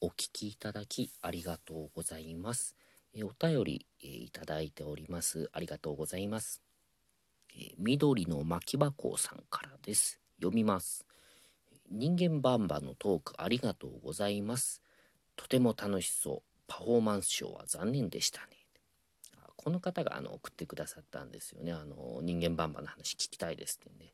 [0.00, 2.76] お聞きいただきありがとうございます。
[3.14, 5.48] えお便り、えいただいております。
[5.52, 6.62] ありがとうございます。
[7.56, 10.20] え緑の巻箱さんからです。
[10.38, 11.06] 読みます。
[11.90, 14.82] 人間バンバのトークありがとうございます。
[15.36, 16.42] とても楽しそう。
[16.66, 18.46] パフォーマンス賞は残念でしたね。
[19.56, 21.72] この方があの送ってくださったんですよね。
[21.72, 24.12] あの人間バンバの話聞きたいですってんで、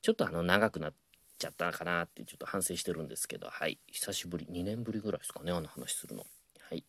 [0.00, 0.98] ちょっとあの長くなって
[1.38, 3.78] ちゃったかなってちょっと反省してるんですけど、はい。
[3.86, 6.24] 久しぶり、2年ぶりぐらいですかね、あの話するの。
[6.68, 6.84] はい。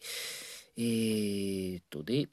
[0.77, 2.29] えーと、で、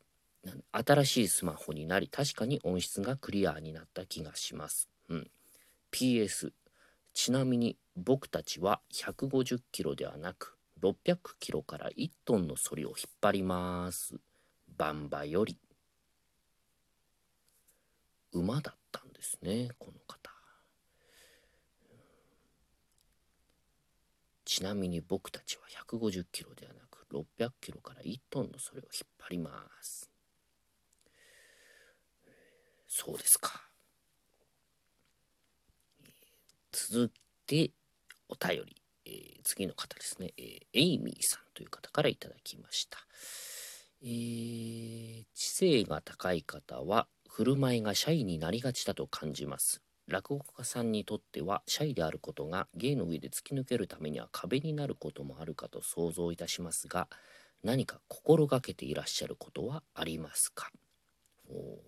[0.72, 4.88] 新しいスマホになり、確かに音質がクリアになった気がします。
[5.08, 5.30] うん。
[5.90, 6.52] PS、
[7.12, 14.16] ちなみに僕たちは150キロではなく、600キロから1トンのソリを引っ張ります。
[14.76, 15.56] バンバより。
[18.32, 20.23] 馬だったんですね、この方。
[24.44, 30.10] ちなみに僕たちは150キロではなく600キロから1トンのそれを引っ張ります。
[32.86, 33.68] そうですか。
[36.70, 37.70] 続いて
[38.28, 42.98] お便り、えー、次の方ですね、えー、エイミーさんという方からいただきました。
[44.02, 49.82] えー、知性が高い方は振る舞いがシャイになりがちだと感じます。
[50.06, 57.08] 落語家さんにとってはシャイであることが芸の上で突き抜けるためには壁になることもあるかと想像いたしますが
[57.62, 60.70] 何か心がけていらっしゃることはありますか？
[61.48, 61.78] お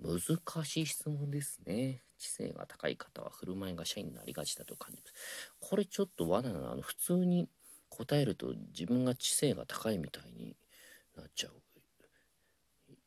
[0.00, 2.02] 難しい質問ですね。
[2.18, 5.52] 知性が高い方は振る舞いがシャイになりがちだと感じます。
[5.60, 6.72] これちょっと罠なの。
[6.72, 7.48] あの普通に
[7.88, 10.56] 答えると自分が知性が高いみたいに
[11.16, 11.52] なっちゃう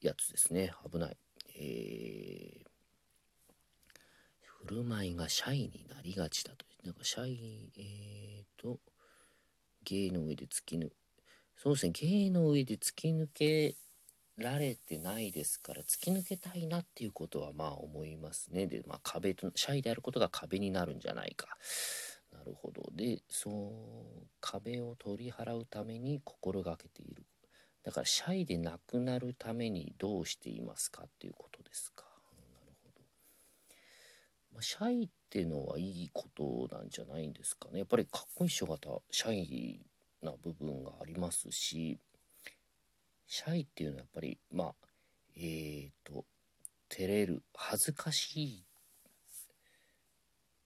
[0.01, 0.73] やつですね。
[0.89, 1.17] 危ない。
[1.57, 2.70] えー
[4.65, 6.65] 振る舞いがシャイになりがちだと。
[6.83, 8.79] なんかシャイ、えーと、
[9.83, 10.89] 芸の上で突き抜
[11.63, 13.75] そうですね、芸の上で突き抜け
[14.37, 18.65] られてないですから、突き抜けたいなっていうことはまあ思いますね。
[18.65, 21.47] で、まあ壁と、シャイであることが壁になるんじゃないか。
[22.31, 22.89] なるほど。
[22.95, 27.25] で、そう、壁を取り払うために心がけている。
[27.83, 32.10] だから、シャイでなくなるためにどうしていますかっていうことですか。
[34.53, 37.79] まあ、シャイっていうのはいいことなんじゃないんですかね。
[37.79, 39.81] やっぱりかっこいい人型、シャイ
[40.21, 41.99] な部分がありますし、
[43.27, 44.75] シャイっていうのはやっぱり、まあ、
[45.37, 46.25] えっ、ー、と、
[46.89, 48.63] 照れる、恥ずかしい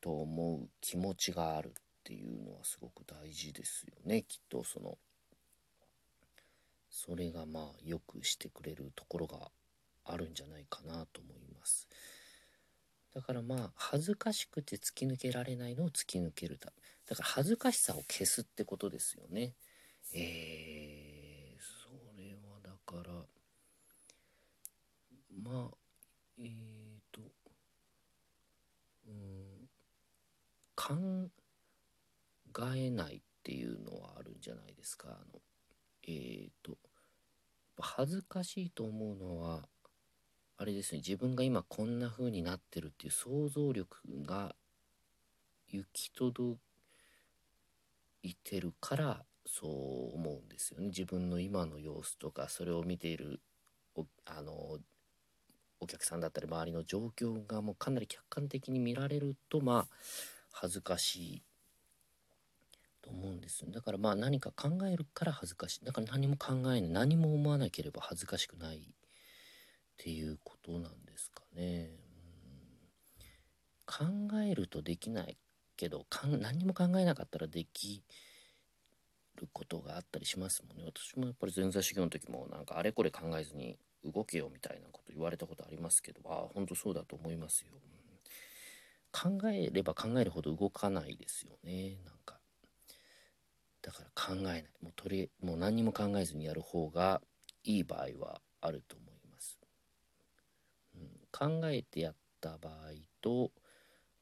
[0.01, 1.71] と思う気持ちがあるっ
[2.03, 4.23] ていうのはすごく大事ですよね。
[4.23, 4.97] きっとその、
[6.89, 9.51] それがまあよくしてくれるところが
[10.05, 11.87] あるんじゃないかなと思います。
[13.15, 16.81] だからまあ恥ずかしくて突き抜けられないのを突き抜けるため。
[17.07, 19.55] だから恥ずかしさを消すってことですよね。
[20.13, 23.25] えー、それはだから
[25.41, 25.77] まあ
[26.39, 27.21] えーと
[29.07, 29.69] うん
[30.75, 31.29] 考
[32.73, 35.07] えないっていうのはあるんじゃないですか。
[35.09, 35.41] あの
[36.03, 36.77] えーと
[37.79, 39.67] 恥ずかしいと思うのは
[40.57, 44.55] あれですね自分が今こんな風になってるっていう想像力が
[45.67, 46.57] 行き届
[48.23, 50.87] いてるからそう思うんですよね。
[50.87, 53.41] 自分の今の様子とかそれを見ている
[53.95, 54.79] おあの
[55.79, 59.87] お客さんだったり周りの状況がもうかなり客観的に見られるとまあ
[60.51, 61.43] 恥ずかしい
[63.01, 65.85] と思うんですだからまあ何か考えるから恥ずかしい。
[65.85, 68.94] だから何も考えない何も思わなければ恥ずかしくない
[69.95, 71.89] っていうことなんですかね。
[73.97, 75.37] うん、考えるとできない
[75.77, 78.03] けどかん何も考えなかったらでき
[79.35, 80.83] ることがあったりしますもんね。
[80.85, 87.73] 私もやっぱり前座修行の時もなんかあれこれ考えずに動けよみたいなこと言われたことありますけどああ本当そうだと思いますよ。
[89.15, 92.37] 考えれば考えるほど動かないですよねなんか
[93.81, 97.21] だから考えないもうとりもう何にも考えずにやる方が
[97.63, 99.05] いい場合はあると思
[101.37, 102.73] 考えてやった場合
[103.21, 103.51] と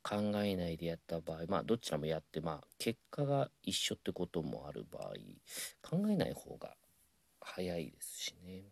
[0.02, 5.14] 考えないでやった場合まあどちらもやってまあ結果が一緒ってこともある場合
[5.84, 6.76] 考えない方が
[7.40, 8.64] 早いですしね、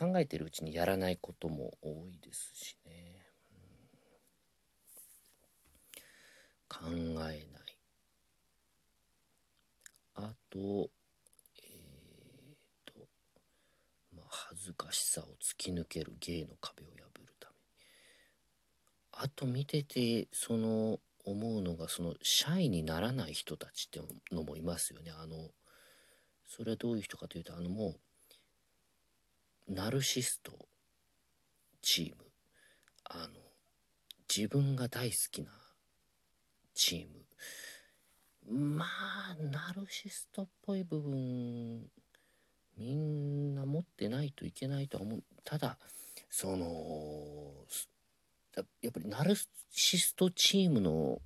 [0.00, 3.26] うん、考えてるうちにやらないことも多いですしね、
[6.80, 7.44] うん、考えない。
[10.18, 10.88] あと
[14.55, 14.55] ずか
[14.90, 17.54] しさを突き抜ける芸の壁を破るため。
[19.12, 24.00] あと見ててその思うのがそのシャイにならない人たちって
[24.34, 25.10] のもいますよね。
[25.10, 25.50] あの
[26.46, 27.96] それはどういう人かというとあのも
[29.68, 30.52] うナルシスト
[31.82, 32.24] チーム。
[33.08, 33.40] あの
[34.28, 35.50] 自分が大好きな
[36.74, 38.76] チーム。
[38.76, 41.90] まあナルシストっぽい部分
[42.76, 45.22] みんな持ってないといけないとは思う。
[45.44, 45.78] ただ
[46.30, 47.52] その
[48.82, 49.34] やっぱりナル
[49.70, 51.20] シストチームの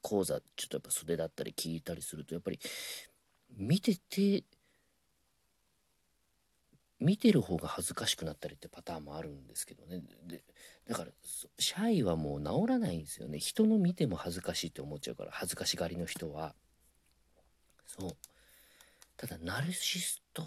[0.00, 2.58] 講座ちょっとやっぱ袖だったり聞いたりするとやっぱり
[3.56, 4.44] 見てて
[7.00, 10.02] 見てる方が恥ずかしくなったりってパターンもあるんですけどね。
[10.26, 10.44] で
[10.88, 11.10] だから
[11.58, 13.38] シャイはもう治らないんですよね。
[13.38, 16.54] 人の見ても恥ずかしいって思っちゃうから恥ずかしがりの人は。
[17.86, 18.10] そう。
[19.16, 20.42] ただナルシスト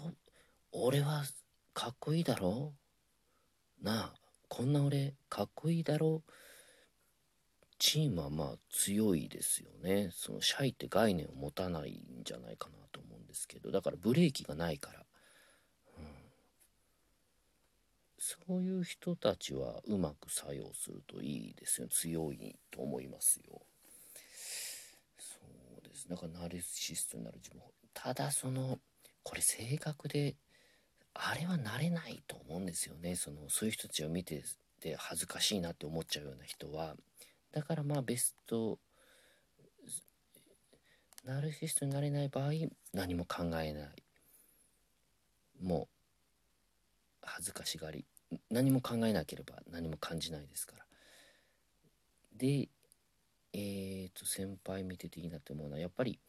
[0.72, 1.24] 俺は
[1.72, 2.74] かっこいいだろ？
[3.82, 4.14] なあ
[4.48, 6.22] こんな俺かっこいいだろ？
[7.78, 10.10] チームはまあ強いですよね。
[10.12, 13.70] そのシャイって概念を持たないんじゃないかなと思うんですけど。
[13.70, 15.00] だからブレーキがないから、
[15.98, 16.04] うん、
[18.18, 21.88] そういう人たちはうまく作用するといいですよ。
[21.88, 23.60] 強いと思いますよ。
[25.18, 25.38] そ
[25.78, 26.08] うです。
[26.08, 27.60] だからナルシストになる自分
[28.06, 28.78] ただその
[29.24, 30.36] これ性格で
[31.12, 33.16] あれはなれないと思うんですよね。
[33.16, 34.44] そのそういう人たちを見て
[34.80, 36.94] て恥ずかしいなって思っちゃうような人は。
[37.50, 38.78] だからまあベスト
[41.24, 42.52] ナルシストになれない場合
[42.94, 44.04] 何も考えない。
[45.60, 45.88] もう
[47.22, 48.06] 恥ずかしがり。
[48.52, 50.84] 何も考えなければ何も感じないですから。
[52.36, 52.68] で
[53.52, 56.20] えー、と先輩見てていいなって思うのはやっぱり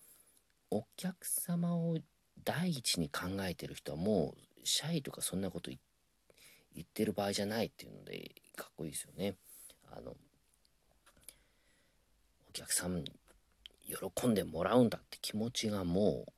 [0.71, 1.97] お客様を
[2.43, 5.71] 第一に考えてる人はもうシャイとかそんなこと
[6.75, 9.35] 言ってる場合じゃないっていうのでかっこいいですよね。
[9.91, 10.15] あのお
[12.53, 13.03] 客さん
[13.85, 16.31] 喜んでもらうんだって気持ちがもう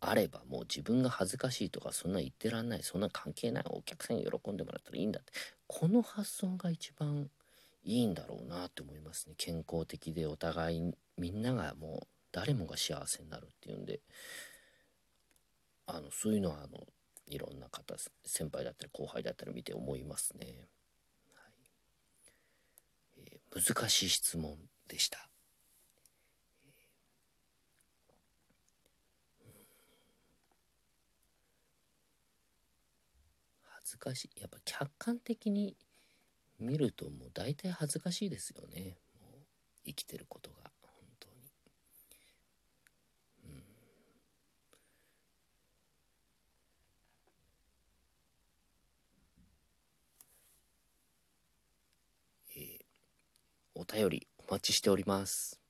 [0.00, 5.32] あればもう自分が恥ずかしいとかそんな言ってらんないそんな関係ないお客さんに喜んでもらったらいいんだって
[5.66, 7.30] この発想が一番
[7.84, 14.00] いいんだろうなって思いますね健康的でお互いみんながもう誰もが幸せになるっていうんで
[15.86, 16.84] あのそういうのはあの
[17.28, 17.94] いろんな方
[18.24, 20.66] 先輩だったり後輩だったり見て思いますね、
[21.32, 21.52] はい。
[23.18, 24.56] えー、難しい質問
[24.88, 25.30] でした、
[29.40, 29.52] えー、
[33.78, 34.40] 恥ずかしい。
[34.40, 35.76] やっぱ客観的に
[36.58, 38.96] 見るともう大体恥ずかしいですよね。
[39.86, 40.73] 生きてることが。
[53.86, 55.63] お便りお待ちしております。